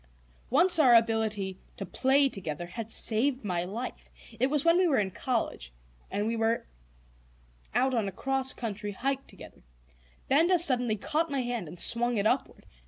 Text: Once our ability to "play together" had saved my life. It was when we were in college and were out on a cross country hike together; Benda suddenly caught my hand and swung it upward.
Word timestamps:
Once 0.49 0.79
our 0.79 0.95
ability 0.95 1.59
to 1.77 1.85
"play 1.85 2.27
together" 2.27 2.65
had 2.65 2.89
saved 2.89 3.45
my 3.45 3.63
life. 3.63 4.09
It 4.39 4.47
was 4.49 4.65
when 4.65 4.79
we 4.79 4.87
were 4.87 4.97
in 4.97 5.11
college 5.11 5.71
and 6.09 6.27
were 6.39 6.65
out 7.75 7.93
on 7.93 8.07
a 8.07 8.11
cross 8.11 8.51
country 8.51 8.93
hike 8.93 9.27
together; 9.27 9.61
Benda 10.27 10.57
suddenly 10.57 10.95
caught 10.95 11.29
my 11.29 11.41
hand 11.41 11.67
and 11.67 11.79
swung 11.79 12.17
it 12.17 12.25
upward. 12.25 12.65